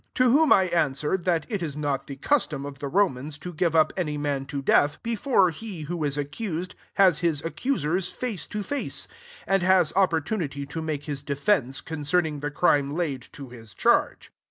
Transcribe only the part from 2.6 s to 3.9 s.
of the Romans to g^e